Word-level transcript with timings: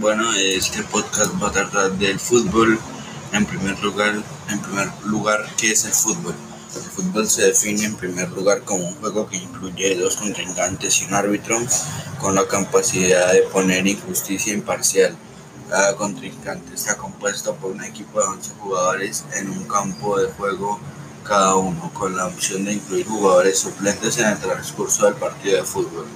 Bueno, 0.00 0.32
este 0.34 0.82
podcast 0.84 1.30
va 1.42 1.48
a 1.48 1.52
tratar 1.52 1.92
del 1.92 2.18
fútbol. 2.18 2.78
En 3.34 3.44
primer 3.44 3.78
lugar, 3.80 4.14
en 4.48 4.58
primer 4.62 4.88
lugar, 5.04 5.46
¿qué 5.58 5.72
es 5.72 5.84
el 5.84 5.92
fútbol? 5.92 6.34
El 6.74 6.80
fútbol 6.80 7.28
se 7.28 7.42
define 7.42 7.84
en 7.84 7.96
primer 7.96 8.30
lugar 8.30 8.62
como 8.62 8.88
un 8.88 8.94
juego 8.94 9.28
que 9.28 9.36
incluye 9.36 9.96
dos 9.96 10.16
contrincantes 10.16 11.02
y 11.02 11.04
un 11.04 11.12
árbitro 11.12 11.58
con 12.18 12.34
la 12.34 12.48
capacidad 12.48 13.30
de 13.30 13.42
poner 13.42 13.86
injusticia 13.86 14.54
imparcial. 14.54 15.14
Cada 15.68 15.94
contrincante 15.96 16.74
está 16.74 16.96
compuesto 16.96 17.54
por 17.56 17.72
un 17.72 17.84
equipo 17.84 18.20
de 18.20 18.26
11 18.26 18.52
jugadores 18.58 19.26
en 19.34 19.50
un 19.50 19.64
campo 19.64 20.18
de 20.18 20.32
juego 20.32 20.80
cada 21.24 21.56
uno, 21.56 21.90
con 21.92 22.16
la 22.16 22.26
opción 22.26 22.64
de 22.64 22.72
incluir 22.72 23.06
jugadores 23.06 23.58
suplentes 23.58 24.16
en 24.16 24.28
el 24.28 24.38
transcurso 24.38 25.04
del 25.04 25.16
partido 25.16 25.58
de 25.58 25.64
fútbol. 25.64 26.06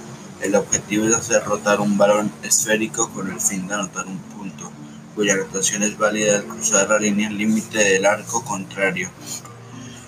El 0.41 0.55
objetivo 0.55 1.05
es 1.05 1.15
hacer 1.15 1.43
rotar 1.43 1.79
un 1.79 1.97
balón 1.97 2.31
esférico 2.43 3.09
con 3.09 3.31
el 3.31 3.39
fin 3.39 3.67
de 3.67 3.73
anotar 3.73 4.05
un 4.05 4.17
punto, 4.17 4.71
cuya 5.15 5.33
anotación 5.33 5.83
es 5.83 5.97
válida 5.97 6.37
al 6.37 6.45
cruzar 6.45 6.89
la 6.89 6.99
línea 6.99 7.29
límite 7.29 7.77
del 7.77 8.05
arco 8.05 8.43
contrario. 8.43 9.09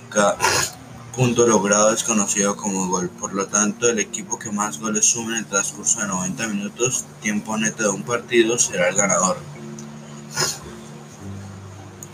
Cada 0.09 0.37
punto 1.15 1.47
logrado 1.47 1.93
es 1.93 2.03
conocido 2.03 2.55
como 2.55 2.87
gol, 2.89 3.09
por 3.09 3.33
lo 3.33 3.47
tanto 3.47 3.89
el 3.89 3.99
equipo 3.99 4.37
que 4.37 4.51
más 4.51 4.79
goles 4.79 5.05
sume 5.05 5.33
en 5.33 5.39
el 5.39 5.45
transcurso 5.45 6.01
de 6.01 6.07
90 6.07 6.47
minutos, 6.47 7.05
tiempo 7.21 7.57
neto 7.57 7.83
de 7.83 7.89
un 7.89 8.03
partido, 8.03 8.59
será 8.59 8.89
el 8.89 8.95
ganador. 8.95 9.37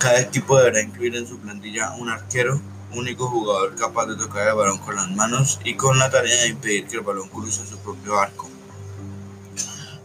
Cada 0.03 0.19
equipo 0.19 0.57
deberá 0.57 0.81
incluir 0.81 1.15
en 1.15 1.25
su 1.25 1.37
plantilla 1.37 1.93
un 1.93 2.09
arquero, 2.09 2.59
único 2.93 3.25
jugador 3.29 3.73
capaz 3.75 4.07
de 4.07 4.17
tocar 4.17 4.49
el 4.49 4.55
balón 4.55 4.77
con 4.79 4.97
las 4.97 5.09
manos 5.09 5.61
y 5.63 5.75
con 5.75 5.97
la 5.97 6.09
tarea 6.09 6.41
de 6.41 6.49
impedir 6.49 6.87
que 6.87 6.97
el 6.97 7.03
balón 7.03 7.29
cruce 7.29 7.65
su 7.65 7.77
propio 7.77 8.19
arco. 8.19 8.49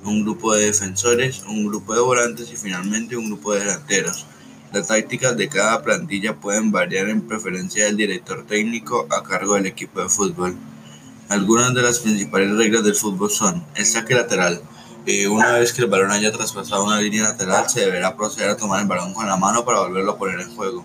Un 0.05 0.23
grupo 0.23 0.55
de 0.55 0.67
defensores, 0.67 1.43
un 1.49 1.67
grupo 1.67 1.95
de 1.97 2.01
volantes 2.01 2.49
y 2.53 2.57
finalmente 2.57 3.17
un 3.17 3.27
grupo 3.27 3.55
de 3.55 3.65
delanteros. 3.65 4.25
Las 4.73 4.87
tácticas 4.87 5.37
de 5.37 5.49
cada 5.49 5.83
plantilla 5.83 6.37
pueden 6.37 6.71
variar 6.71 7.09
en 7.09 7.23
preferencia 7.23 7.87
del 7.87 7.97
director 7.97 8.47
técnico 8.47 9.09
a 9.11 9.25
cargo 9.25 9.55
del 9.55 9.67
equipo 9.67 10.01
de 10.01 10.09
fútbol. 10.09 10.57
Algunas 11.29 11.75
de 11.75 11.83
las 11.83 11.99
principales 11.99 12.57
reglas 12.57 12.85
del 12.85 12.95
fútbol 12.95 13.33
son 13.33 13.67
el 13.75 13.85
saque 13.85 14.15
lateral. 14.15 14.63
Eh, 15.11 15.27
una 15.27 15.53
vez 15.53 15.73
que 15.73 15.81
el 15.81 15.89
balón 15.89 16.11
haya 16.11 16.31
traspasado 16.31 16.84
una 16.84 17.01
línea 17.01 17.23
lateral, 17.23 17.67
se 17.67 17.81
deberá 17.81 18.14
proceder 18.14 18.51
a 18.51 18.59
tomar 18.59 18.83
el 18.83 18.87
balón 18.87 19.14
con 19.14 19.27
la 19.27 19.39
mano 19.39 19.64
para 19.64 19.81
volverlo 19.81 20.12
a 20.12 20.19
poner 20.19 20.39
en 20.39 20.55
juego. 20.55 20.84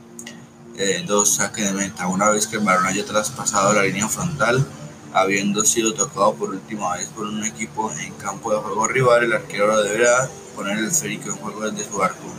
Eh, 0.77 1.03
dos, 1.05 1.35
saque 1.35 1.63
de 1.63 1.73
meta. 1.73 2.07
Una 2.07 2.29
vez 2.29 2.47
que 2.47 2.55
el 2.55 2.63
balón 2.63 2.85
haya 2.85 3.03
traspasado 3.03 3.73
la 3.73 3.83
línea 3.83 4.07
frontal, 4.07 4.65
habiendo 5.11 5.65
sido 5.65 5.93
tocado 5.93 6.35
por 6.35 6.51
última 6.51 6.95
vez 6.95 7.07
por 7.09 7.25
un 7.25 7.43
equipo 7.43 7.91
en 7.91 8.13
campo 8.13 8.53
de 8.53 8.61
juego 8.61 8.87
rival, 8.87 9.25
el 9.25 9.33
arquero 9.33 9.83
deberá 9.83 10.29
poner 10.55 10.77
el 10.77 10.85
esférico 10.85 11.27
en 11.27 11.35
juego 11.35 11.69
desde 11.69 11.91
su 11.91 12.01
arco. 12.01 12.33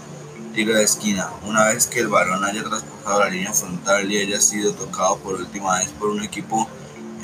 Tiro 0.54 0.74
de 0.74 0.84
esquina. 0.84 1.28
Una 1.46 1.66
vez 1.66 1.86
que 1.86 2.00
el 2.00 2.08
balón 2.08 2.46
haya 2.46 2.64
traspasado 2.64 3.20
la 3.20 3.28
línea 3.28 3.52
frontal 3.52 4.10
y 4.10 4.20
haya 4.20 4.40
sido 4.40 4.72
tocado 4.72 5.18
por 5.18 5.34
última 5.34 5.80
vez 5.80 5.90
por 5.98 6.08
un 6.08 6.22
equipo 6.22 6.66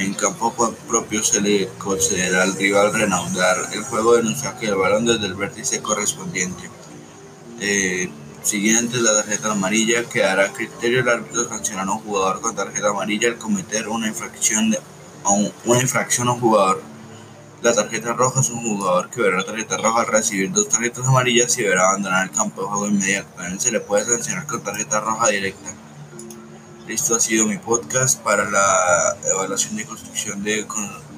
en 0.01 0.15
campo 0.15 0.55
propio, 0.89 1.23
se 1.23 1.41
le 1.41 1.69
concederá 1.79 2.43
al 2.43 2.55
rival 2.55 2.93
reanudar 2.93 3.57
el 3.73 3.83
juego 3.83 4.17
de 4.17 4.23
un 4.23 4.37
saque 4.37 4.67
del 4.67 4.77
balón 4.77 5.05
desde 5.05 5.27
el 5.27 5.35
vértice 5.35 5.83
correspondiente. 5.83 6.71
Eh, 7.61 8.11
siguiente, 8.43 8.97
la 9.01 9.15
tarjeta 9.15 9.53
amarilla 9.53 10.05
quedará 10.05 10.47
a 10.47 10.53
criterio 10.53 10.99
del 10.99 11.09
árbitro 11.11 11.49
sancionar 11.49 11.87
a 11.87 11.93
un 11.93 11.99
jugador 11.99 12.41
con 12.41 12.57
tarjeta 12.57 12.89
amarilla 12.89 13.29
al 13.29 13.37
cometer 13.37 13.89
una 13.89 14.09
infracción, 14.09 14.71
de, 14.71 14.79
a 15.25 15.31
un, 15.31 15.53
una 15.67 15.81
infracción 15.81 16.29
a 16.29 16.33
un 16.33 16.41
jugador. 16.41 16.83
La 17.61 17.75
tarjeta 17.75 18.15
roja 18.15 18.41
es 18.41 18.49
un 18.49 18.63
jugador 18.63 19.11
que 19.11 19.21
verá 19.21 19.37
la 19.37 19.45
tarjeta 19.45 19.77
roja 19.77 20.01
al 20.01 20.07
recibir 20.07 20.51
dos 20.51 20.71
tarjetas 20.71 21.07
amarillas 21.07 21.59
y 21.59 21.63
deberá 21.63 21.91
abandonar 21.91 22.25
el 22.25 22.31
campo 22.31 22.63
de 22.63 22.69
juego 22.69 22.89
inmediato. 22.89 23.29
También 23.37 23.61
se 23.61 23.71
le 23.71 23.81
puede 23.81 24.07
sancionar 24.07 24.47
con 24.47 24.63
tarjeta 24.63 25.01
roja 25.01 25.29
directa. 25.29 25.75
Esto 26.91 27.15
ha 27.15 27.21
sido 27.21 27.47
mi 27.47 27.57
podcast 27.57 28.21
para 28.21 28.51
la 28.51 29.17
evaluación 29.31 29.77
de 29.77 29.85
construcción 29.85 30.43
de, 30.43 30.67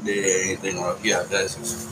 de 0.05 0.59
tecnología. 0.61 1.25
Gracias. 1.31 1.87